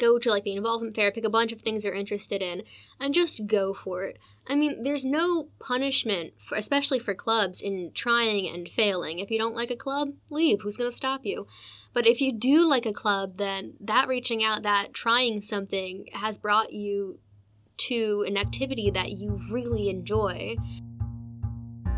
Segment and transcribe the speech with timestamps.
[0.00, 2.62] go to like the involvement fair, pick a bunch of things you're interested in,
[2.98, 4.18] and just go for it.
[4.48, 9.18] I mean, there's no punishment, for, especially for clubs, in trying and failing.
[9.20, 10.62] If you don't like a club, leave.
[10.62, 11.46] Who's going to stop you?
[11.92, 16.38] But if you do like a club, then that reaching out, that trying something has
[16.38, 17.20] brought you
[17.76, 20.56] to an activity that you really enjoy.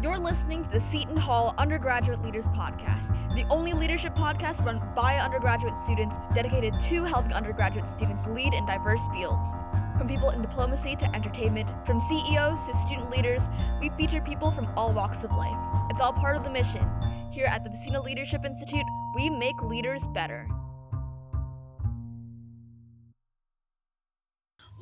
[0.02, 5.14] You're listening to the Seton Hall Undergraduate Leaders Podcast, the only leadership podcast run by
[5.14, 9.54] undergraduate students dedicated to helping undergraduate students lead in diverse fields.
[9.96, 13.48] From people in diplomacy to entertainment, from CEOs to student leaders,
[13.80, 15.62] we feature people from all walks of life.
[15.88, 16.84] It's all part of the mission.
[17.30, 20.48] Here at the Buccino Leadership Institute, we make leaders better.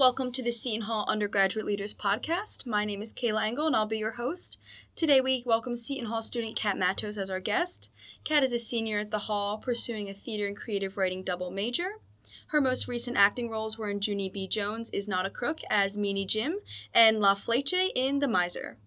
[0.01, 2.65] Welcome to the Seton Hall Undergraduate Leaders Podcast.
[2.67, 4.59] My name is Kayla Engel and I'll be your host.
[4.97, 7.91] Today we welcome Seton Hall student Kat Matos as our guest.
[8.25, 11.99] Kat is a senior at the Hall pursuing a theater and creative writing double major.
[12.47, 14.49] Her most recent acting roles were in Junie B.
[14.49, 16.61] Jones is Not a Crook as Meanie Jim
[16.95, 18.79] and La Fleche in The Miser.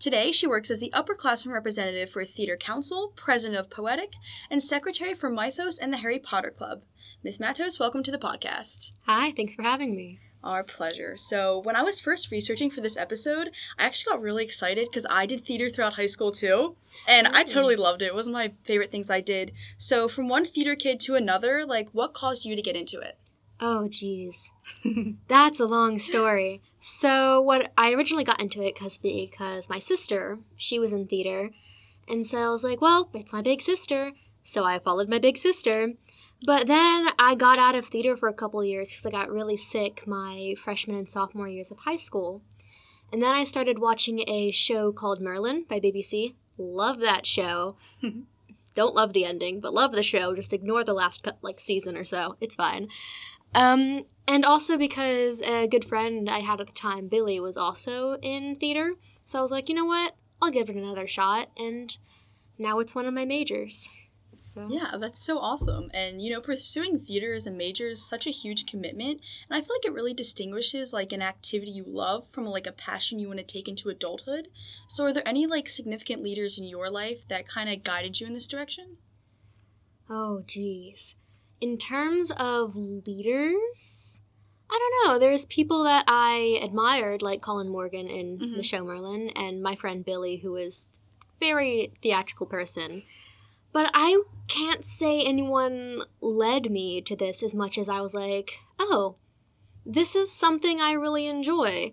[0.00, 4.14] Today, she works as the upperclassmen representative for Theater Council, president of Poetic,
[4.50, 6.82] and secretary for Mythos and the Harry Potter Club.
[7.22, 8.94] Miss Matos, welcome to the podcast.
[9.02, 10.18] Hi, thanks for having me.
[10.44, 11.16] Our pleasure.
[11.16, 15.06] So, when I was first researching for this episode, I actually got really excited because
[15.10, 16.76] I did theater throughout high school too.
[17.08, 18.06] And I totally loved it.
[18.06, 19.52] It was one of my favorite things I did.
[19.76, 23.18] So, from one theater kid to another, like, what caused you to get into it?
[23.58, 24.52] Oh, geez.
[25.28, 26.62] That's a long story.
[26.80, 31.50] So, what I originally got into it cause, because my sister, she was in theater.
[32.08, 34.12] And so I was like, well, it's my big sister.
[34.44, 35.94] So I followed my big sister.
[36.44, 39.56] But then I got out of theater for a couple years because I got really
[39.56, 42.42] sick my freshman and sophomore years of high school.
[43.12, 46.34] And then I started watching a show called Merlin by BBC.
[46.58, 47.76] Love that show.
[48.74, 50.34] Don't love the ending, but love the show.
[50.34, 52.36] Just ignore the last like season or so.
[52.40, 52.88] It's fine.
[53.54, 58.18] Um, and also because a good friend I had at the time, Billy, was also
[58.20, 58.94] in theater.
[59.24, 60.14] So I was like, you know what?
[60.42, 61.48] I'll give it another shot.
[61.56, 61.96] And
[62.58, 63.88] now it's one of my majors.
[64.46, 65.90] So Yeah, that's so awesome.
[65.92, 69.20] And you know, pursuing theater as a major is such a huge commitment,
[69.50, 72.72] and I feel like it really distinguishes like an activity you love from like a
[72.72, 74.46] passion you want to take into adulthood.
[74.86, 78.26] So are there any like significant leaders in your life that kind of guided you
[78.28, 78.98] in this direction?
[80.08, 81.16] Oh, geez.
[81.60, 84.20] In terms of leaders,
[84.70, 85.18] I don't know.
[85.18, 88.54] There's people that I admired, like Colin Morgan in Mhm.
[88.54, 90.86] the show Merlin, and my friend Billy, who is
[91.40, 93.02] very theatrical person.
[93.76, 98.52] But I can't say anyone led me to this as much as I was like,
[98.78, 99.16] oh,
[99.84, 101.92] this is something I really enjoy.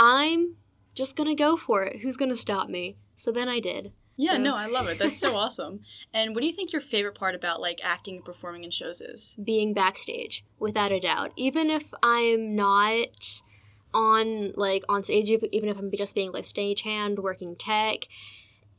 [0.00, 0.56] I'm
[0.96, 2.00] just gonna go for it.
[2.00, 2.96] Who's gonna stop me?
[3.14, 3.92] So then I did.
[4.16, 4.98] Yeah, So- no, I love it.
[4.98, 5.82] That's so awesome.
[6.12, 9.00] And what do you think your favorite part about like acting and performing in shows
[9.00, 9.36] is?
[9.44, 13.42] being backstage without a doubt even if i'm not
[13.94, 18.06] on like on stage even if i'm just being like stagehand working tech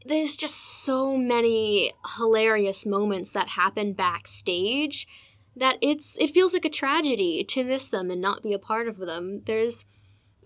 [0.05, 5.07] there's just so many hilarious moments that happen backstage
[5.55, 8.87] that it's it feels like a tragedy to miss them and not be a part
[8.87, 9.41] of them.
[9.45, 9.85] There's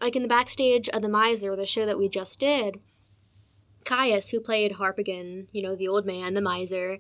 [0.02, 2.80] like in the backstage of the miser the show that we just did
[3.86, 6.98] caius who played harpagon you know the old man the miser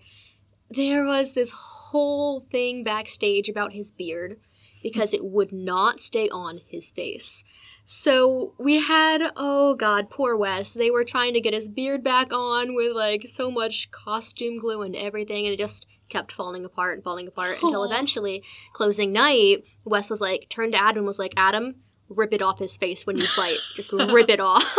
[0.70, 4.38] there was this whole thing backstage about his beard
[4.86, 7.44] because it would not stay on his face.
[7.86, 10.76] So we had, oh god, poor Wes.
[10.76, 14.84] They were trying to get his beard back on with like so much costume glue
[14.84, 19.64] and everything, and it just kept falling apart and falling apart until eventually, closing night,
[19.86, 23.08] Wes was like, turned to Adam and was like, Adam, rip it off his face
[23.08, 23.58] when you fight.
[23.76, 24.64] Just rip it off.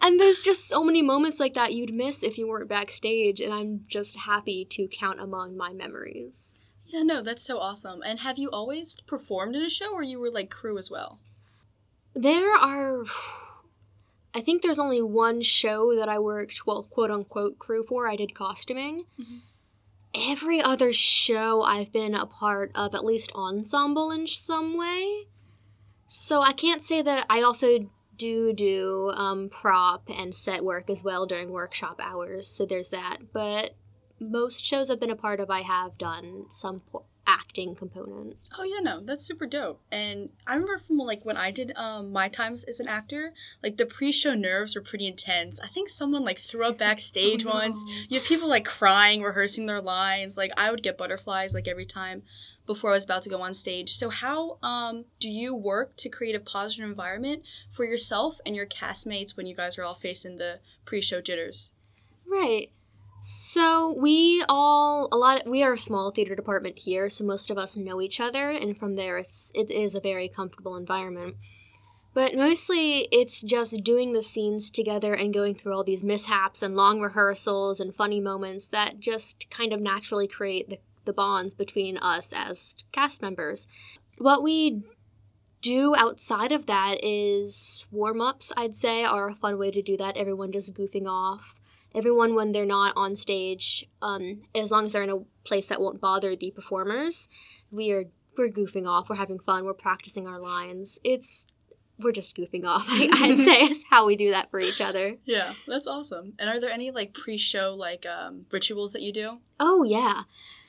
[0.00, 3.52] And there's just so many moments like that you'd miss if you weren't backstage, and
[3.52, 6.54] I'm just happy to count among my memories.
[6.88, 8.02] Yeah, no, that's so awesome.
[8.04, 11.18] And have you always performed in a show or you were like crew as well?
[12.14, 13.04] There are,
[14.34, 18.08] I think there's only one show that I worked, well, quote unquote, crew for.
[18.08, 19.04] I did costuming.
[19.20, 19.40] Mhm.
[20.14, 25.28] Every other show I've been a part of, at least ensemble in some way.
[26.06, 31.04] So I can't say that I also do do um, prop and set work as
[31.04, 32.48] well during workshop hours.
[32.48, 33.18] So there's that.
[33.34, 33.74] But
[34.20, 38.36] most shows I've been a part of, I have done some po- acting component.
[38.58, 39.80] Oh yeah, no, that's super dope.
[39.92, 43.76] And I remember from like when I did um my times as an actor, like
[43.76, 45.60] the pre-show nerves were pretty intense.
[45.60, 47.54] I think someone like threw up backstage Oh, no.
[47.56, 47.84] once.
[48.08, 50.38] You have people like crying, rehearsing their lines.
[50.38, 52.22] Like I would get butterflies like every time
[52.66, 53.92] before I was about to go on stage.
[53.94, 58.66] So how um do you work to create a positive environment for yourself and your
[58.66, 61.72] castmates when you guys are all facing the pre-show jitters?
[62.26, 62.70] Right.
[63.20, 65.46] So we all a lot.
[65.46, 68.76] We are a small theater department here, so most of us know each other, and
[68.76, 71.36] from there, it's it is a very comfortable environment.
[72.14, 76.74] But mostly, it's just doing the scenes together and going through all these mishaps and
[76.74, 81.98] long rehearsals and funny moments that just kind of naturally create the, the bonds between
[81.98, 83.68] us as cast members.
[84.16, 84.82] What we
[85.60, 89.96] do outside of that is warm ups, I'd say, are a fun way to do
[89.96, 90.16] that.
[90.16, 91.60] Everyone just goofing off.
[91.94, 95.80] Everyone, when they're not on stage, um, as long as they're in a place that
[95.80, 97.28] won't bother the performers,
[97.70, 98.04] we are
[98.36, 99.08] we're goofing off.
[99.08, 99.64] We're having fun.
[99.64, 101.00] We're practicing our lines.
[101.02, 101.46] It's
[101.98, 102.86] we're just goofing off.
[102.88, 105.16] I, I'd say is how we do that for each other.
[105.24, 106.34] Yeah, that's awesome.
[106.38, 109.38] And are there any like pre-show like um, rituals that you do?
[109.58, 110.22] Oh yeah,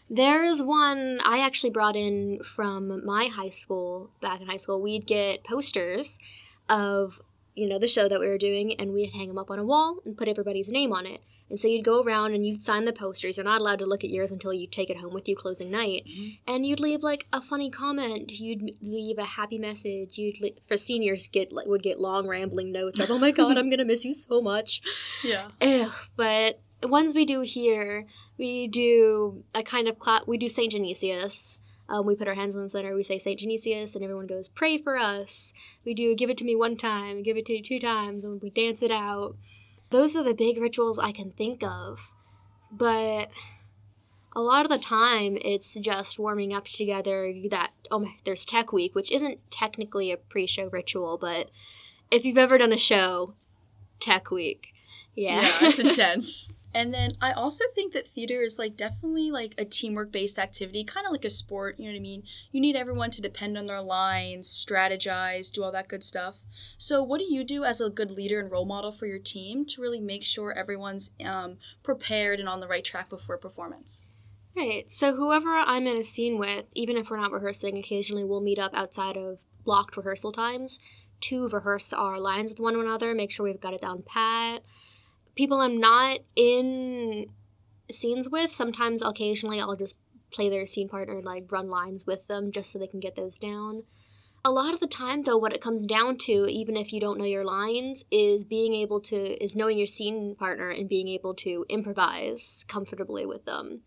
[0.10, 4.10] there's one I actually brought in from my high school.
[4.22, 6.18] Back in high school, we'd get posters
[6.68, 7.22] of
[7.56, 9.64] you know the show that we were doing, and we'd hang them up on a
[9.66, 11.22] wall and put everybody's name on it.
[11.50, 13.38] And so you'd go around and you'd sign the posters.
[13.38, 15.72] You're not allowed to look at yours until you take it home with you closing
[15.72, 16.04] night.
[16.06, 16.38] Mhm.
[16.46, 18.32] And you'd leave like a funny comment.
[18.40, 20.20] You'd leave a happy message.
[20.20, 23.58] You'd le- for seniors get like would get long rambling notes of "Oh my God,
[23.58, 24.82] I'm gonna miss you so much."
[25.24, 25.50] Yeah.
[25.60, 28.06] Ugh, but the ones we do here,
[28.38, 30.24] we do a kind of class.
[30.28, 31.58] We do Saint Genesius.
[31.90, 32.96] Um, we put our hands on the center.
[32.96, 35.54] We say Saint Genesius, and everyone goes, "Pray for us."
[35.84, 38.42] We do "Give it to me one time," "Give it to you two times," and
[38.42, 39.36] we dance it out.
[39.90, 42.14] Those are the big rituals I can think of,
[42.72, 43.30] but
[44.36, 47.34] a lot of the time it's just warming up together.
[47.50, 51.50] That oh, my, there's Tech Week, which isn't technically a pre-show ritual, but
[52.12, 53.34] if you've ever done a show,
[54.00, 54.68] Tech Week,
[55.16, 56.50] yeah, Yeah, it's intense.
[56.74, 60.84] And then I also think that theater is like definitely like a teamwork based activity,
[60.84, 62.24] kind of like a sport, you know what I mean?
[62.52, 66.46] You need everyone to depend on their lines, strategize, do all that good stuff.
[66.78, 69.66] So, what do you do as a good leader and role model for your team
[69.66, 74.10] to really make sure everyone's um, prepared and on the right track before performance?
[74.56, 74.92] Right.
[74.92, 78.60] So whoever I'm in a scene with, even if we're not rehearsing, occasionally we'll meet
[78.60, 80.80] up outside of blocked rehearsal times
[81.22, 84.64] to rehearse our lines with one another, make sure we've got it down pat.
[85.40, 87.28] People I'm not in
[87.90, 89.98] scenes with, sometimes occasionally I'll just
[90.34, 93.16] play their scene partner and like run lines with them just so they can get
[93.16, 93.84] those down.
[94.44, 97.18] A lot of the time though what it comes down to, even if you don't
[97.18, 101.34] know your lines, is being able to is knowing your scene partner and being able
[101.36, 103.84] to improvise comfortably with them.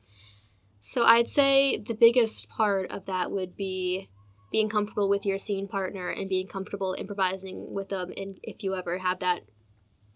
[0.81, 4.09] So I'd say the biggest part of that would be
[4.51, 8.75] being comfortable with your scene partner and being comfortable improvising with them and if you
[8.75, 9.43] ever have that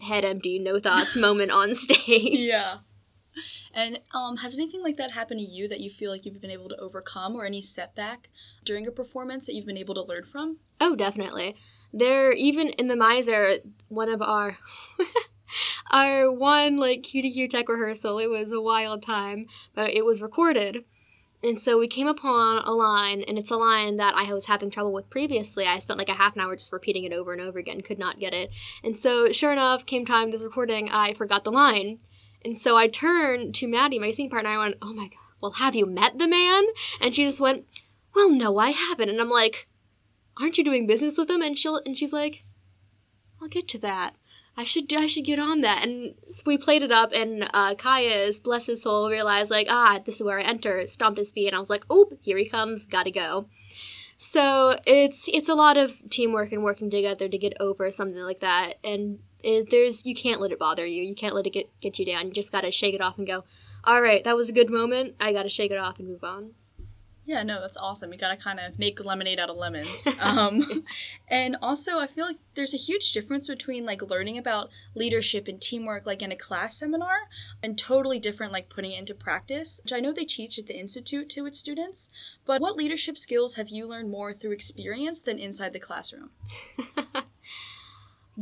[0.01, 1.99] head empty, no thoughts moment on stage.
[2.07, 2.79] Yeah.
[3.75, 6.51] And um, has anything like that happened to you that you feel like you've been
[6.51, 8.31] able to overcome or any setback
[8.65, 10.59] during a performance that you've been able to learn from?
[10.81, 11.55] Oh, definitely.
[11.93, 13.57] There, even in the Miser,
[13.89, 14.57] one of our,
[15.91, 18.19] our one like cutie cute tech rehearsal.
[18.19, 20.85] It was a wild time, but it was recorded,
[21.47, 24.71] and so we came upon a line, and it's a line that I was having
[24.71, 25.67] trouble with previously.
[25.67, 27.99] I spent like a half an hour just repeating it over and over again, could
[27.99, 28.51] not get it,
[28.83, 31.99] and so sure enough, came time this recording, I forgot the line,
[32.45, 35.19] and so I turned to Maddie, my scene partner, and I went, "Oh my god,
[35.41, 36.65] well, have you met the man?"
[37.01, 37.67] And she just went,
[38.15, 39.69] "Well, no, I haven't," and I'm like
[40.39, 41.43] aren't you doing business with him?
[41.43, 42.45] And she'll and she's like,
[43.41, 44.15] I'll get to that.
[44.57, 45.85] I should I should get on that.
[45.85, 46.15] And
[46.47, 50.23] we played it up, and uh, Kaya's bless his soul realized like ah this is
[50.23, 50.87] where I enter.
[50.87, 52.85] Stomped his feet, and I was like, oop, here he comes.
[52.85, 53.49] Gotta go.
[54.17, 58.41] So it's it's a lot of teamwork and working together to get over something like
[58.41, 58.75] that.
[58.83, 61.03] And it, there's you can't let it bother you.
[61.03, 62.29] You can't let it get get you down.
[62.29, 63.45] You just gotta shake it off and go.
[63.85, 65.17] All right, that was a good moment.
[65.21, 66.53] I gotta shake it off and move on.
[67.27, 68.13] Yeah, no, that's awesome.
[68.13, 70.07] You gotta kind of make lemonade out of lemons.
[70.21, 70.85] Um,
[71.29, 75.61] and also, I feel like there's a huge difference between like learning about leadership and
[75.61, 77.29] teamwork, like in a class seminar,
[77.63, 80.79] and totally different like putting it into practice, which I know they teach at the
[80.79, 82.09] institute to its students.
[82.45, 86.31] But what leadership skills have you learned more through experience than inside the classroom?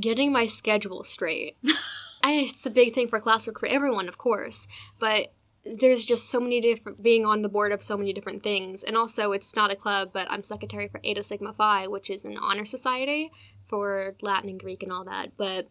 [0.01, 1.57] getting my schedule straight.
[2.23, 4.67] I, it's a big thing for classwork for everyone, of course,
[4.99, 5.33] but
[5.65, 8.97] there's just so many different being on the board of so many different things, and
[8.97, 12.37] also it's not a club, but I'm secretary for Eta Sigma Phi, which is an
[12.37, 13.33] honor society
[13.67, 15.37] for Latin and Greek and all that.
[15.37, 15.69] But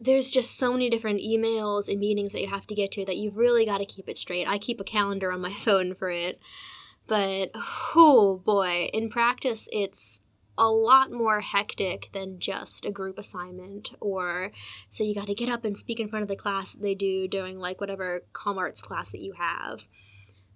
[0.00, 3.16] there's just so many different emails and meetings that you have to get to that
[3.16, 4.48] you've really got to keep it straight.
[4.48, 6.40] I keep a calendar on my phone for it.
[7.06, 10.20] But oh boy, in practice, it's
[10.58, 14.50] a lot more hectic than just a group assignment or
[14.88, 17.26] so you got to get up and speak in front of the class they do
[17.28, 19.84] during like whatever com arts class that you have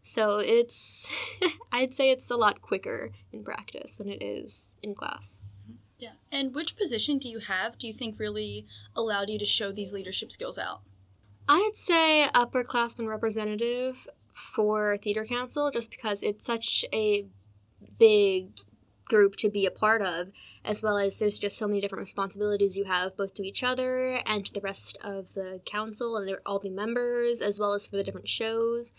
[0.02, 1.08] so it's
[1.72, 5.44] i'd say it's a lot quicker in practice than it is in class
[5.98, 6.14] Yeah.
[6.32, 7.78] And which position do you have?
[7.78, 8.66] Do you think really
[8.96, 10.80] allowed you to show these leadership skills out?
[11.48, 17.26] I'd say upperclassman representative for theater council just because it's such a
[18.00, 18.48] big
[19.04, 20.28] group to be a part of,
[20.64, 24.20] as well as there's just so many different responsibilities you have both to each other
[24.26, 27.96] and to the rest of the council and all the members, as well as for
[27.96, 28.92] the different shows,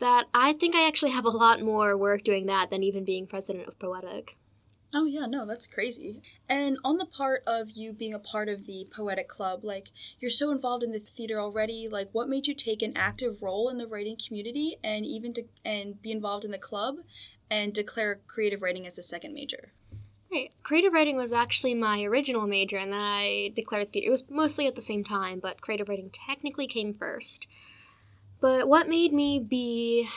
[0.00, 3.26] that I think I actually have a lot more work doing that than even being
[3.26, 4.36] president of Poetic.
[4.94, 6.22] Oh yeah, no, that's crazy.
[6.48, 9.88] And on the part of you being a part of the poetic club, like
[10.20, 13.68] you're so involved in the theater already, like what made you take an active role
[13.68, 16.96] in the writing community and even to and be involved in the club
[17.50, 19.72] and declare creative writing as a second major?
[20.30, 20.52] Right.
[20.62, 24.08] Creative writing was actually my original major, and then I declared theater.
[24.08, 27.46] It was mostly at the same time, but creative writing technically came first.
[28.40, 30.08] But what made me be,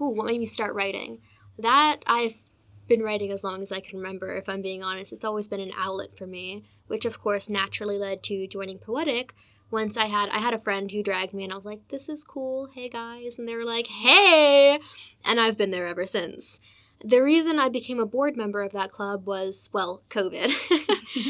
[0.00, 1.20] ooh, what made me start writing?
[1.58, 2.34] That I've
[2.88, 5.12] been writing as long as I can remember, if I'm being honest.
[5.12, 9.34] It's always been an outlet for me, which of course naturally led to joining Poetic.
[9.72, 12.08] Once I had I had a friend who dragged me and I was like, This
[12.08, 14.78] is cool, hey guys and they were like, Hey
[15.24, 16.60] and I've been there ever since.
[17.04, 20.52] The reason I became a board member of that club was, well, COVID.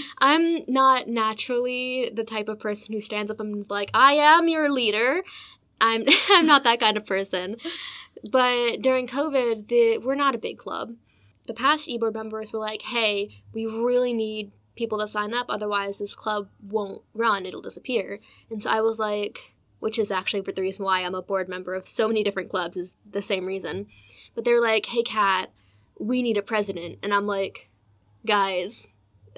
[0.18, 4.48] I'm not naturally the type of person who stands up and is like, I am
[4.48, 5.22] your leader.
[5.80, 7.56] I'm I'm not that kind of person.
[8.30, 10.96] But during COVID, the, we're not a big club
[11.46, 15.98] the past e-board members were like, hey, we really need people to sign up, otherwise
[15.98, 18.20] this club won't run, it'll disappear.
[18.50, 21.48] And so I was like, which is actually for the reason why I'm a board
[21.48, 23.86] member of so many different clubs is the same reason.
[24.34, 25.50] But they're like, hey Kat,
[25.98, 26.98] we need a president.
[27.02, 27.68] And I'm like,
[28.24, 28.88] guys,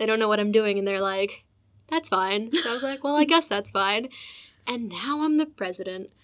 [0.01, 0.79] I don't know what I'm doing.
[0.79, 1.45] And they're like,
[1.89, 2.53] that's fine.
[2.53, 4.09] So I was like, well, I guess that's fine.
[4.67, 6.11] And now I'm the president.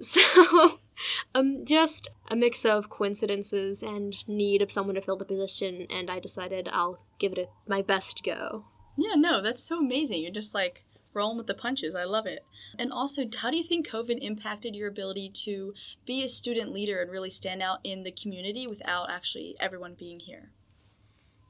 [0.00, 0.80] So
[1.34, 6.10] um, just a mix of coincidences and need of someone to fill the position, and
[6.10, 8.64] I decided I'll give it a, my best go.
[8.96, 10.22] Yeah, no, that's so amazing.
[10.22, 10.84] You're just like
[11.14, 11.94] rolling with the punches.
[11.94, 12.44] I love it.
[12.78, 15.74] And also, how do you think COVID impacted your ability to
[16.06, 20.20] be a student leader and really stand out in the community without actually everyone being
[20.20, 20.50] here?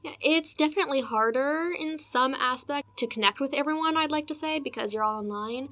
[0.03, 4.59] Yeah, it's definitely harder in some aspect to connect with everyone, I'd like to say,
[4.59, 5.69] because you're all online.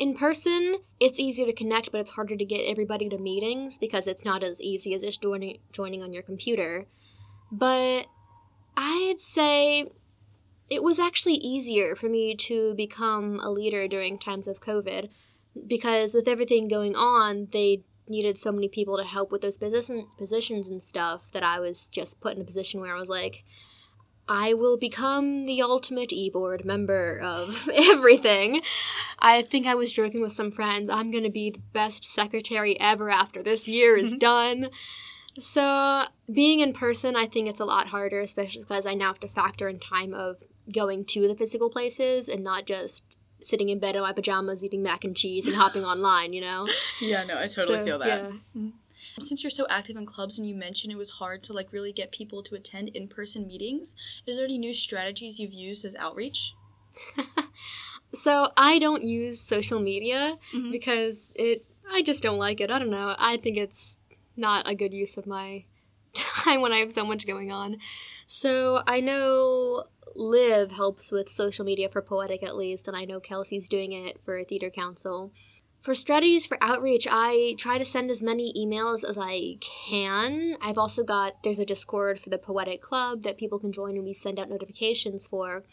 [0.00, 4.06] In person, it's easier to connect, but it's harder to get everybody to meetings because
[4.06, 6.86] it's not as easy as just joining joining on your computer.
[7.52, 8.06] But
[8.78, 9.92] I'd say
[10.70, 15.10] it was actually easier for me to become a leader during times of COVID
[15.66, 20.06] because with everything going on, they needed so many people to help with those position,
[20.16, 23.44] positions and stuff that I was just put in a position where I was like,
[24.30, 28.62] I will become the ultimate e-board member of everything.
[29.18, 30.88] I think I was joking with some friends.
[30.88, 34.18] I'm going to be the best secretary ever after this year is mm-hmm.
[34.18, 34.70] done.
[35.40, 39.20] So, being in person, I think it's a lot harder, especially because I now have
[39.20, 40.36] to factor in time of
[40.72, 44.82] going to the physical places and not just sitting in bed in my pajamas eating
[44.82, 46.68] mac and cheese and hopping online, you know?
[47.00, 48.06] Yeah, no, I totally So, feel that.
[48.06, 48.28] yeah.
[48.28, 48.68] Mm-hmm.
[49.12, 49.22] Mm-hmm.
[49.22, 51.92] Since you're so active in clubs and you mentioned it was hard to like really
[51.92, 53.94] get people to attend in-person meetings,
[54.26, 56.54] is there any new strategies you've used as outreach?
[58.12, 60.72] So I don't use social media Mhm.
[60.72, 62.70] because it I just don't like it.
[62.70, 63.14] I don't know.
[63.18, 63.98] I think it's
[64.36, 65.64] not a good use of my
[66.14, 67.78] time when I have so much going on.
[68.26, 69.84] So I know
[70.16, 74.20] Live helps with social media for Poetic at least, and I know Kelsey's doing it
[74.24, 75.30] for Theater Council.
[75.80, 80.58] For strategies for outreach, I try to send as many emails as I can.
[80.60, 84.04] I've also got there's a Discord for the Poetic Club that people can join and
[84.04, 85.64] we send out notifications for.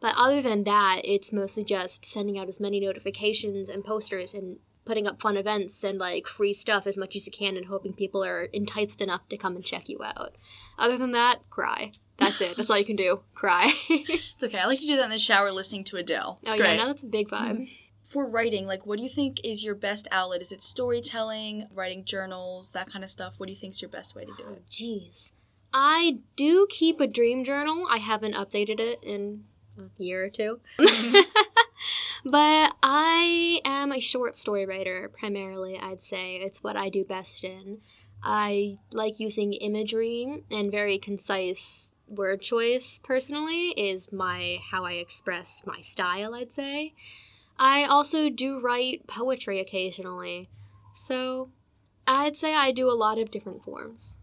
[0.00, 4.58] But other than that, it's mostly just sending out as many notifications and posters and
[4.84, 7.94] putting up fun events and like free stuff as much as you can and hoping
[7.94, 10.34] people are enticed enough to come and check you out.
[10.78, 11.92] Other than that, cry.
[12.18, 12.56] That's it.
[12.58, 13.20] That's all you can do.
[13.34, 13.72] Cry.
[13.88, 14.58] It's okay.
[14.58, 16.38] I like to do that in the shower listening to Adele.
[16.42, 16.72] It's oh great.
[16.72, 17.70] yeah, no, that's a big vibe.
[18.04, 20.42] For writing, like what do you think is your best outlet?
[20.42, 23.34] Is it storytelling, writing journals, that kind of stuff?
[23.38, 24.62] What do you think is your best way to do it?
[24.62, 25.32] Oh, Jeez.
[25.72, 27.86] I do keep a dream journal.
[27.90, 29.44] I haven't updated it in
[29.76, 30.60] a year or 2
[32.24, 36.36] but I am a short story writer primarily, I'd say.
[36.36, 37.78] It's what I do best in.
[38.22, 45.62] I like using imagery and very concise word choice personally is my how I express
[45.66, 46.94] my style, I'd say.
[47.58, 50.50] I also do write poetry occasionally.
[50.92, 51.50] So,
[52.06, 54.18] I'd say I do a lot of different forms.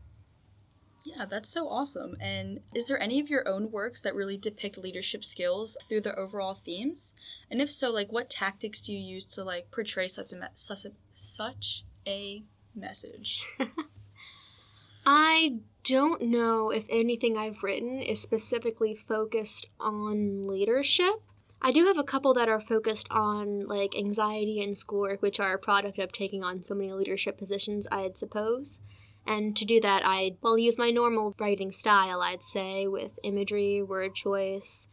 [1.03, 2.15] Yeah, that's so awesome.
[2.19, 6.15] And is there any of your own works that really depict leadership skills through the
[6.15, 7.15] overall themes?
[7.50, 10.47] And if so, like what tactics do you use to like portray such a me-
[10.53, 12.43] such a, such a
[12.75, 13.43] message?
[15.05, 21.23] I don't know if anything I've written is specifically focused on leadership.
[21.63, 25.53] I do have a couple that are focused on like anxiety and schoolwork, which are
[25.53, 28.79] a product of taking on so many leadership positions, I'd suppose.
[29.27, 33.83] And to do that, I'd well use my normal writing style, I'd say, with imagery,
[33.83, 34.89] word choice.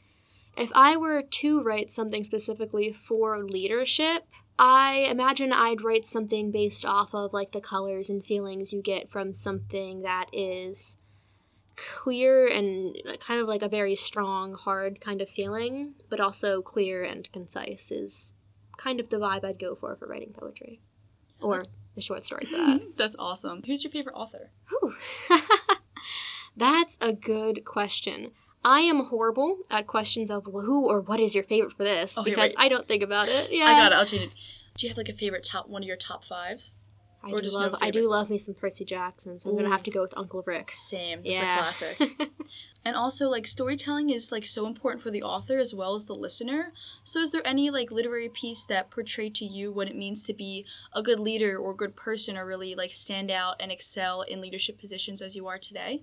[0.59, 4.25] If I were to write something specifically for leadership,
[4.59, 9.09] I imagine I'd write something based off of like the colors and feelings you get
[9.09, 10.98] from something that is
[11.97, 17.03] clear and kind of like a very strong, hard kind of feeling, but also clear
[17.03, 18.35] and concise is
[18.77, 20.81] kind of the vibe I'd go for for writing poetry.
[21.41, 21.65] Or
[21.97, 22.81] a short story for that.
[22.97, 23.63] That's awesome.
[23.65, 24.51] Who's your favorite author?
[26.57, 28.33] That's a good question.
[28.65, 32.25] I am horrible at questions of who or what is your favorite for this Oh,
[32.25, 32.67] because right.
[32.67, 33.53] I don't think about it.
[33.53, 33.95] Yeah, I got it.
[33.95, 34.31] I'll change it.
[34.77, 36.71] Do you have like a favorite top one of your top five?
[37.23, 37.77] I Or do just no love.
[37.81, 40.43] I do love me some Percy Jackson, so I'm gonna have to go with Uncle
[40.47, 40.71] Rick.
[40.75, 41.19] Same.
[41.19, 41.59] That's Yeah.
[41.59, 42.31] a classic.
[42.85, 46.15] and also like storytelling is like so important for the author as well as the
[46.15, 46.73] listener.
[47.03, 50.33] So is there any like literary piece that portrayed to you what it means to
[50.33, 54.41] be a good leader or good person or really like stand out and excel in
[54.41, 56.03] leadership positions as you are today?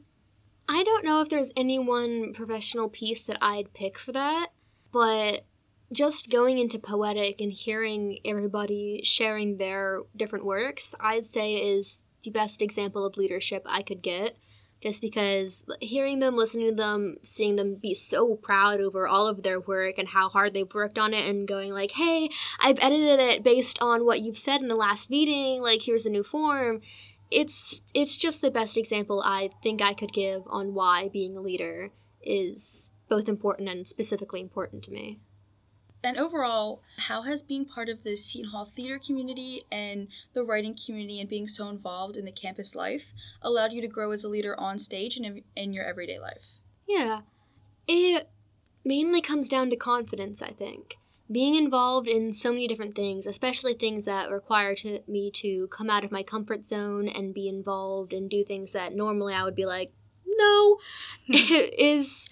[0.68, 4.48] I don't know if there's any one professional piece that I'd pick for that,
[4.92, 5.46] but
[5.92, 12.32] just going into poetic and hearing everybody sharing their different works, I'd say is the
[12.32, 14.38] best example of leadership I could get.
[14.82, 19.42] Just because hearing them, listening to them, seeing them be so proud over all of
[19.42, 23.20] their work and how hard they've worked on it, and going like, "Hey, I've edited
[23.20, 25.62] it based on what you've said in the last meeting.
[25.62, 26.82] Like, here's the new form."
[27.32, 31.42] it's it's just the best example I think I could give on why being a
[31.42, 35.20] leader is both important and specifically important to me.
[36.06, 40.78] And overall, how has being part of the Seton Hall theater community and the writing
[40.78, 44.30] community and being so involved in the campus life allowed you to grow as a
[44.30, 46.60] leader on stage and in- your everyday life?
[46.88, 47.22] Yeah.
[47.88, 48.30] It
[48.84, 50.98] mainly comes down to confidence, I think.
[51.32, 55.90] Being involved in so many different things, especially things that require to, me to come
[55.90, 59.56] out of my comfort zone and be involved and do things that normally I would
[59.56, 59.92] be like,
[60.28, 60.78] no,
[61.28, 62.30] is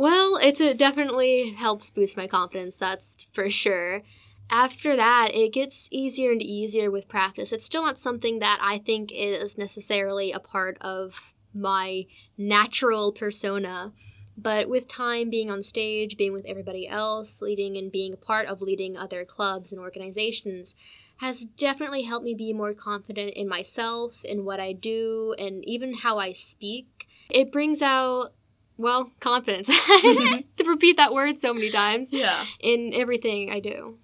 [0.00, 4.00] well, it uh, definitely helps boost my confidence, that's for sure.
[4.48, 7.52] After that, it gets easier and easier with practice.
[7.52, 12.06] It's still not something that I think is necessarily a part of my
[12.38, 13.92] natural persona.
[14.38, 18.48] But with time being on stage, being with everybody else, leading and being a part
[18.48, 20.74] of leading other clubs and organizations
[21.18, 25.92] has definitely helped me be more confident in myself, in what I do, and even
[25.92, 27.06] how I speak.
[27.28, 28.32] It brings out,
[28.80, 29.68] well, confidence.
[30.00, 30.40] Mm-hmm.
[30.56, 32.44] to repeat that word so many times Yeah.
[32.60, 33.98] in everything I do.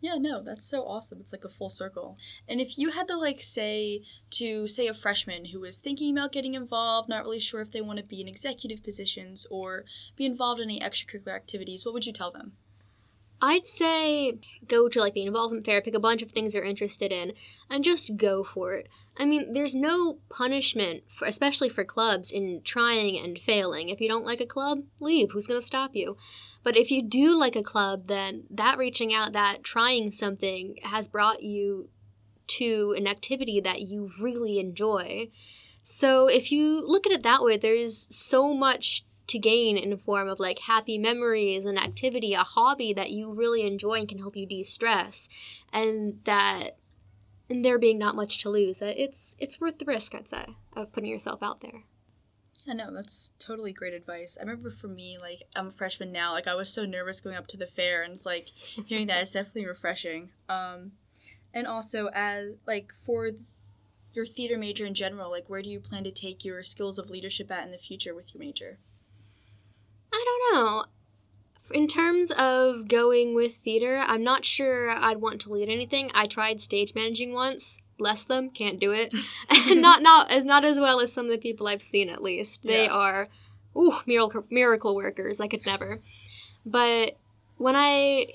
[0.00, 1.18] Yeah, no, that's so awesome.
[1.20, 2.18] It's like a full circle.
[2.46, 6.32] And if you had to like say to say a freshman who is thinking about
[6.32, 9.84] getting involved, not really sure if they want to be in executive positions or
[10.16, 12.52] be involved in any extracurricular activities, what would you tell them?
[13.40, 17.12] I'd say go to like the involvement fair, pick a bunch of things you're interested
[17.12, 17.32] in,
[17.68, 18.88] and just go for it.
[19.16, 23.88] I mean, there's no punishment, for, especially for clubs, in trying and failing.
[23.88, 25.30] If you don't like a club, leave.
[25.30, 26.16] Who's going to stop you?
[26.64, 31.06] But if you do like a club, then that reaching out, that trying something has
[31.06, 31.90] brought you
[32.46, 35.30] to an activity that you really enjoy.
[35.82, 39.96] So if you look at it that way, there's so much to gain in the
[39.96, 44.18] form of like happy memories, an activity, a hobby that you really enjoy and can
[44.18, 45.28] help you de-stress,
[45.72, 46.76] and that
[47.48, 50.56] and there being not much to lose, that it's it's worth the risk, I'd say,
[50.74, 51.84] of putting yourself out there.
[52.64, 54.38] Yeah, no, that's totally great advice.
[54.38, 57.36] I remember for me, like, I'm a freshman now, like, I was so nervous going
[57.36, 58.48] up to the fair, and it's like,
[58.86, 60.30] hearing that is definitely refreshing.
[60.48, 60.92] Um,
[61.52, 63.32] and also, as, like, for
[64.14, 67.10] your theater major in general, like, where do you plan to take your skills of
[67.10, 68.78] leadership at in the future with your major?
[70.14, 70.84] I don't know.
[71.72, 76.10] In terms of going with theater, I'm not sure I'd want to lead anything.
[76.14, 77.78] I tried stage managing once.
[77.98, 79.12] Bless them, can't do it.
[79.74, 82.62] not not as not as well as some of the people I've seen at least.
[82.64, 82.92] They Yeah.
[82.92, 83.28] are
[83.76, 85.40] ooh, miracle miracle workers.
[85.40, 86.00] I could never.
[86.66, 87.16] But
[87.56, 88.26] when I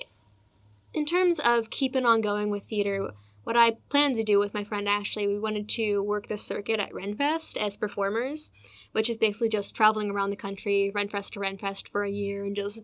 [0.92, 3.12] in terms of keeping on going with theater,
[3.44, 6.78] what I planned to do with my friend Ashley, we wanted to work the circuit
[6.78, 8.50] at Renfest as performers,
[8.92, 12.54] which is basically just traveling around the country, Renfest to Renfest for a year and
[12.54, 12.82] just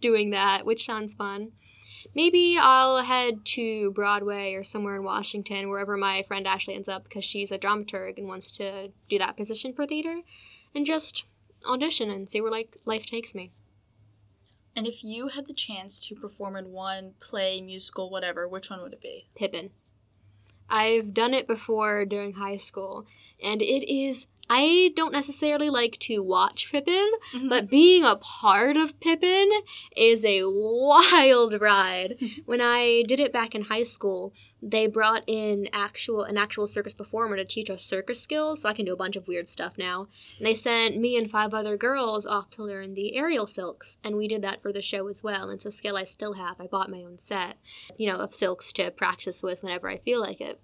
[0.00, 1.52] doing that, which sounds fun.
[2.14, 7.04] Maybe I'll head to Broadway or somewhere in Washington, wherever my friend Ashley ends up,
[7.04, 10.22] because she's a dramaturg and wants to do that position for theater,
[10.74, 11.24] and just
[11.66, 13.52] audition and see where like life takes me.
[14.74, 18.80] And if you had the chance to perform in one play, musical, whatever, which one
[18.82, 19.28] would it be?
[19.34, 19.70] Pippin.
[20.70, 23.06] I've done it before during high school,
[23.42, 27.48] and it is I don't necessarily like to watch Pippin, Mhm.
[27.48, 29.48] but being a part of Pippin
[29.96, 32.18] is a wild ride.
[32.46, 36.92] when I did it back in high school, they brought in actual an actual circus
[36.94, 39.78] performer to teach us circus skills, so I can do a bunch of weird stuff
[39.78, 40.08] now.
[40.38, 44.16] And they sent me and five other girls off to learn the aerial silks, and
[44.16, 45.44] we did that for the show as well.
[45.48, 46.60] And it's a skill I still have.
[46.60, 47.56] I bought my own set,
[47.96, 50.60] you know, of silks to practice with whenever I feel like it.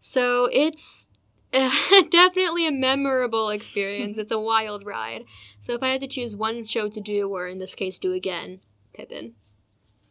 [0.00, 1.08] So it's
[2.10, 4.18] definitely a memorable experience.
[4.18, 5.24] It's a wild ride.
[5.60, 8.12] So if I had to choose one show to do, or in this case, do
[8.12, 8.60] again,
[8.92, 9.34] Pippin.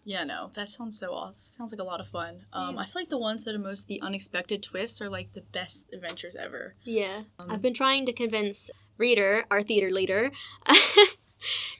[0.05, 1.37] Yeah, no, that sounds so awesome.
[1.37, 2.45] Sounds like a lot of fun.
[2.51, 2.81] Um, Yeah.
[2.81, 5.85] I feel like the ones that are most the unexpected twists are like the best
[5.93, 6.73] adventures ever.
[6.83, 7.23] Yeah.
[7.39, 10.31] Um, I've been trying to convince Reader, our theater leader,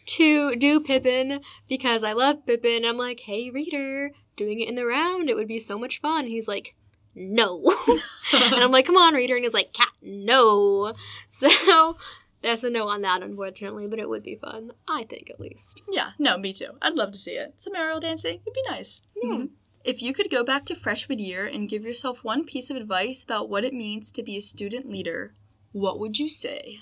[0.06, 2.86] to do Pippin because I love Pippin.
[2.86, 6.26] I'm like, hey, Reader, doing it in the round, it would be so much fun.
[6.28, 6.76] He's like,
[7.16, 7.64] no.
[8.34, 9.36] and I'm like, come on, Reader.
[9.36, 10.94] And he's like, Kat, no.
[11.30, 11.98] So
[12.42, 14.72] that's a no on that, unfortunately, but it would be fun.
[14.88, 15.82] I think, at least.
[15.92, 16.72] yeah, no, me too.
[16.82, 17.56] I'd love to see it.
[17.58, 19.02] Some aerial dancing would be nice.
[19.22, 19.30] Yeah.
[19.30, 19.46] Mm-hmm.
[19.84, 23.24] If you could go back to freshman year and give yourself one piece of advice
[23.24, 25.34] about what it means to be a student leader,
[25.74, 26.80] what would you say?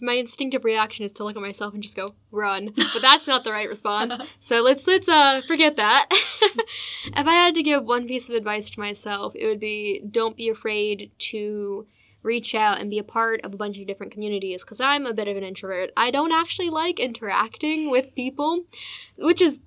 [0.00, 3.44] My instinctive reaction is to look at myself and just go run, but that's not
[3.44, 4.16] the right response.
[4.40, 6.08] So let's let's uh forget that.
[6.10, 10.36] if I had to give one piece of advice to myself, it would be don't
[10.36, 11.86] be afraid to
[12.22, 15.14] reach out and be a part of a bunch of different communities because I'm a
[15.14, 15.90] bit of an introvert.
[15.96, 18.64] I don't actually like interacting with people,
[19.18, 19.60] which is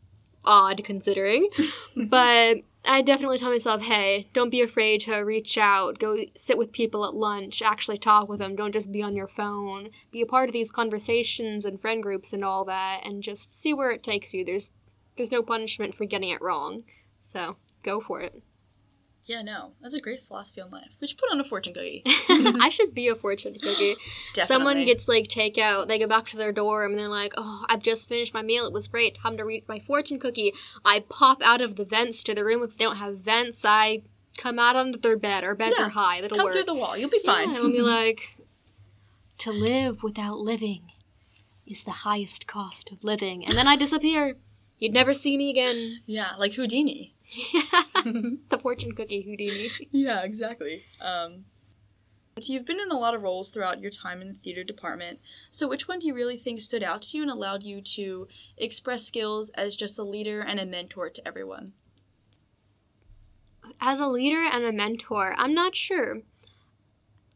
[0.43, 1.49] odd considering,
[1.95, 6.71] but I definitely tell myself, hey, don't be afraid to reach out, go sit with
[6.71, 9.89] people at lunch, actually talk with them, don't just be on your phone.
[10.12, 13.74] Be a part of these conversations and friend groups and all that and just see
[13.74, 14.45] where it takes you.
[14.45, 14.71] There's
[15.17, 16.84] there's no punishment for getting it wrong.
[17.19, 18.43] So, go for it.
[19.27, 20.97] Yeah, no, that's a great philosophy on life.
[21.01, 22.03] We should put on a fortune cookie.
[22.29, 23.95] I should be a fortune cookie.
[24.35, 24.45] Definitely.
[24.45, 27.81] Someone gets like takeout, they go back to their dorm and they're like, "Oh, I've
[27.81, 28.67] just finished my meal.
[28.67, 29.15] It was great.
[29.15, 30.53] Time to read my fortune cookie."
[30.85, 32.61] I pop out of the vents to the room.
[32.61, 34.03] If they don't have vents, I
[34.38, 35.43] come out onto their bed.
[35.43, 35.85] Our beds Yeah.
[35.88, 36.21] are high.
[36.21, 36.53] That'll come work.
[36.53, 36.95] through the wall.
[36.95, 37.49] You'll be fine.
[37.49, 38.38] Yeah, and I'll be like,
[39.39, 40.91] "To live without living
[41.65, 44.38] is the highest cost of living," and then I disappear.
[44.77, 46.01] You'd never see me again.
[46.05, 47.14] yeah, like Houdini.
[48.03, 49.69] the fortune cookie Houdini.
[49.91, 50.83] yeah, exactly.
[51.01, 51.45] Um,
[52.41, 55.19] you've been in a lot of roles throughout your time in the theater department.
[55.49, 58.27] So, which one do you really think stood out to you and allowed you to
[58.57, 61.73] express skills as just a leader and a mentor to everyone?
[63.79, 66.21] as a leader and a mentor, I'm not sure.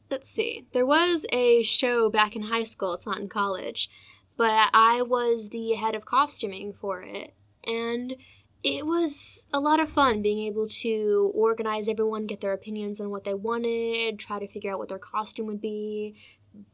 [0.09, 0.65] Let's see.
[0.71, 3.89] There was a show back in high school, it's not in college,
[4.37, 7.33] but I was the head of costuming for it.
[7.65, 8.15] And
[8.63, 13.09] it was a lot of fun being able to organize everyone, get their opinions on
[13.09, 16.15] what they wanted, try to figure out what their costume would be,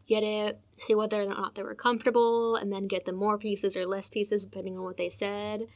[0.08, 3.78] get it, see whether or not they were comfortable, and then get them more pieces
[3.78, 5.68] or less pieces depending on what they said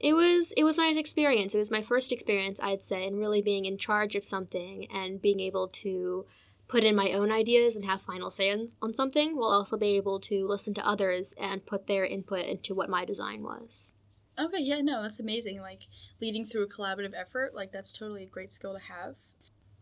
[0.00, 1.54] it was it was a nice experience.
[1.54, 5.20] It was my first experience, I'd say, in really being in charge of something and
[5.20, 6.26] being able to
[6.68, 9.96] put in my own ideas and have final say on, on something, while also be
[9.96, 13.94] able to listen to others and put their input into what my design was.
[14.38, 15.60] Okay, yeah, no, that's amazing.
[15.60, 15.88] Like
[16.20, 19.16] leading through a collaborative effort, like that's totally a great skill to have.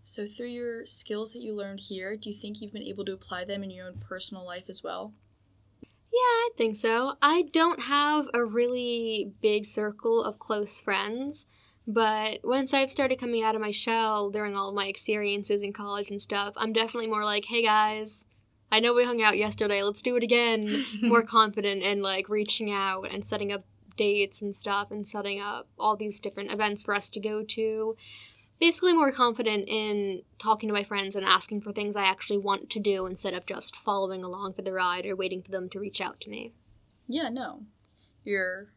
[0.05, 3.13] So, through your skills that you learned here, do you think you've been able to
[3.13, 5.13] apply them in your own personal life as well?
[6.17, 7.15] Yeah, I think so.
[7.21, 11.47] I don't have a really big circle of close friends,
[11.87, 15.73] but once I've started coming out of my shell during all of my experiences in
[15.73, 18.27] college and stuff, I'm definitely more like, hey guys,
[18.71, 20.85] I know we hung out yesterday, let's do it again.
[21.03, 23.63] more confident in like reaching out and setting up
[23.97, 27.97] dates and stuff and setting up all these different events for us to go to.
[28.59, 32.71] Basically, more confident in talking to my friends and asking for things I actually want
[32.71, 35.81] to do instead of just following along for the ride or waiting for them to
[35.81, 36.53] reach out to me.
[37.07, 37.65] Yeah, no.
[38.25, 38.69] You're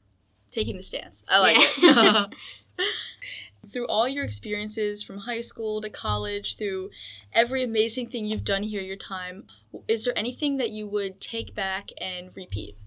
[0.52, 1.24] taking the stance.
[1.30, 2.26] I like Yeah.
[2.26, 2.36] it.
[3.70, 6.90] through all your experiences from high school to college, through
[7.34, 9.46] every amazing thing you've done here your time,
[9.88, 12.78] is there anything that you would take back and repeat?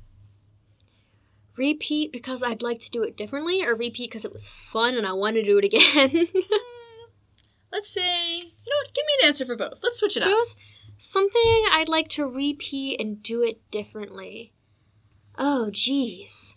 [1.57, 5.07] Repeat because I'd like to do it differently, or repeat because it was fun and
[5.07, 6.29] I want to do it again?
[7.73, 9.79] Let's say, you know what, give me an answer for both.
[9.83, 10.31] Let's switch it up.
[10.31, 10.55] Both
[10.99, 14.53] something I'd like to repeat and do it differently.
[15.37, 16.55] Oh, jeez.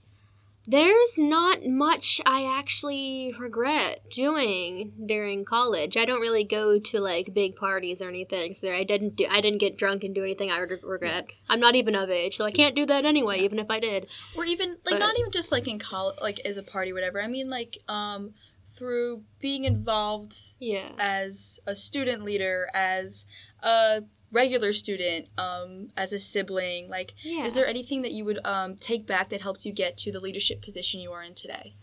[0.67, 5.95] There's not much I actually regret doing during college.
[5.95, 9.27] I don't really go to like big parties or anything, so I didn't do.
[9.29, 11.27] I didn't get drunk and do anything I would regret.
[11.49, 14.07] I'm not even of age, so I can't do that anyway, even if I did.
[14.35, 17.21] Or even like But- not even just like in college, like as a party, whatever.
[17.21, 18.33] I mean, like um,
[18.65, 20.89] through being involved Yeah.
[20.97, 23.25] as a student leader, as
[23.61, 24.03] a
[24.35, 27.45] regular student, um, as a sibling, like, Yeah.
[27.45, 30.19] is there anything that you would um, take back that helped you get to the
[30.19, 31.75] leadership position you are in today?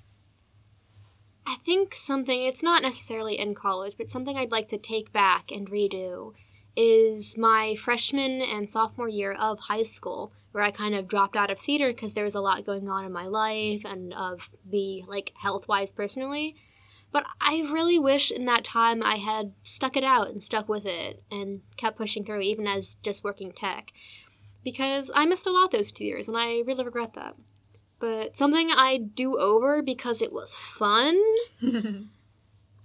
[1.44, 5.50] I think something, it's not necessarily in college, but something I'd like to take back
[5.50, 6.34] and redo
[6.76, 11.50] is my freshman and sophomore year of high school, where I kind of dropped out
[11.50, 15.04] of theater because there was a lot going on in my life and of me,
[15.08, 16.54] like, health wise personally.
[17.12, 20.86] But I really wish in that time I had stuck it out and stuck with
[20.86, 23.92] it and kept pushing through, even as just working tech.
[24.64, 27.36] Because I missed a lot those two years, and I really regret that.
[27.98, 31.20] But something I'd do over because it was fun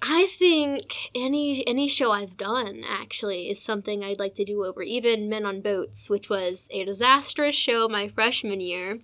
[0.01, 4.83] I think any any show I've done actually is something I'd like to do over.
[4.83, 8.99] Even Men on Boats, which was a disastrous show my freshman year.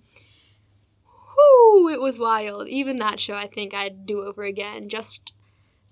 [1.92, 2.68] It was wild.
[2.68, 5.32] Even that show I think I'd do over again, just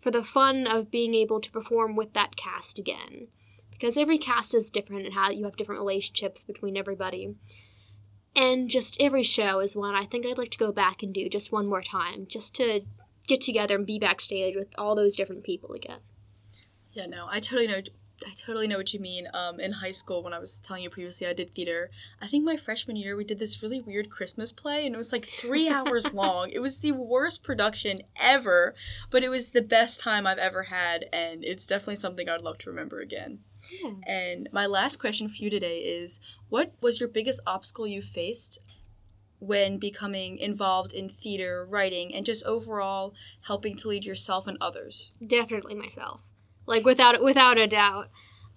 [0.01, 3.29] for the fun of being able to perform with that cast again.
[3.71, 7.35] Because every cast is different and how you have different relationships between everybody.
[8.35, 11.29] And just every show is one I think I'd like to go back and do
[11.29, 12.83] just one more time, just to
[13.27, 16.01] get together and be backstage with all those different people again.
[16.93, 17.83] Yeah, no, I totally know.
[18.27, 19.29] I totally know what you mean.
[19.33, 21.91] Um, in high school, when I was telling you previously, I did theater.
[22.21, 25.13] I think my freshman year we did this really weird Christmas play, and it was
[25.13, 26.51] like three hours long.
[26.51, 28.75] It was the worst production ever,
[29.11, 32.59] but it was the best time I've ever had, and it's definitely something I'd love
[32.59, 33.41] to remember again.
[33.71, 33.93] Yeah.
[34.07, 38.59] And my last question for you today is: What was your biggest obstacle you faced
[39.39, 45.13] when becoming involved in theater, writing, and just overall helping to lead yourself and others?
[45.25, 46.23] Definitely myself.
[46.67, 48.09] Like without without a doubt.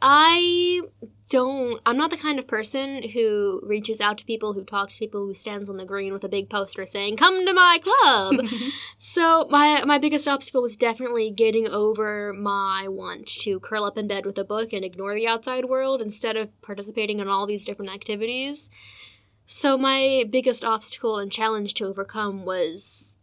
[0.02, 0.82] I
[1.30, 5.00] don't I'm not the kind of person who reaches out to people, who talks to
[5.00, 8.46] people, who stands on the green with a big poster saying, "Come to my club."
[9.00, 14.08] so, my my biggest obstacle was definitely getting over my want to curl up in
[14.08, 17.66] bed with a book and ignore the outside world instead of participating in all these
[17.66, 18.70] different activities.
[19.48, 23.18] So my biggest obstacle and challenge to overcome was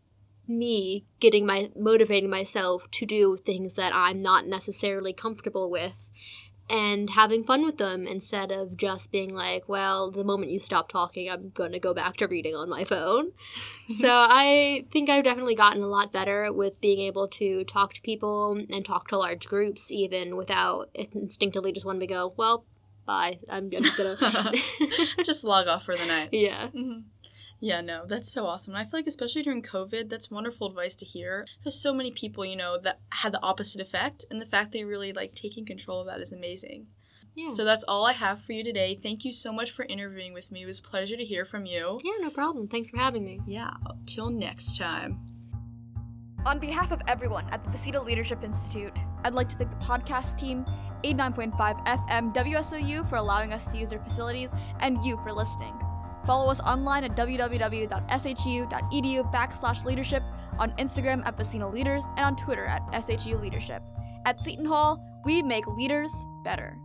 [0.49, 5.95] me getting my motivating myself to do things that I'm not necessarily comfortable with
[6.71, 10.89] and having fun with them instead of just being like, well, the moment you stop
[10.89, 13.33] talking, I'm going to go back to reading on my phone.
[14.01, 18.01] so I think I've definitely gotten a lot better with being able to talk to
[18.01, 22.65] people and talk to large groups even without instinctively just wanting to go, well,
[23.07, 23.39] bye.
[23.51, 24.63] I'm just going to
[25.25, 26.31] just log off for the night.
[26.33, 26.69] Yeah.
[26.69, 27.01] Mm-hmm.
[27.63, 28.75] Yeah, no, that's so awesome.
[28.75, 31.47] And I feel like, especially during COVID, that's wonderful advice to hear.
[31.59, 34.25] Because so many people, you know, that had the opposite effect.
[34.29, 36.89] And the fact that you're really like taking control of that is amazing.
[37.37, 37.51] Yeah.
[37.51, 38.99] So that's all I have for you today.
[39.01, 40.65] Thank you so much for interviewing with me.
[40.65, 42.01] It was a pleasure to hear from you.
[42.03, 42.67] yeah, no problem.
[42.67, 43.41] Thanks for having me.
[43.47, 43.71] Yeah,
[44.07, 45.21] till next time.
[46.45, 50.37] On behalf of everyone at the Buccino Leadership Institute, I'd like to thank the podcast
[50.37, 50.67] team,
[51.05, 55.73] 89.5 FM WSOU for allowing us to use their facilities, and you for listening.
[56.25, 57.89] Follow us online at www.shu.edu
[59.33, 60.23] backslash leadership,
[60.59, 63.83] on Instagram at Buccino Leaders, and on Twitter at SHU Leadership.
[64.25, 66.13] At Seton Hall, we make leaders
[66.45, 66.77] better.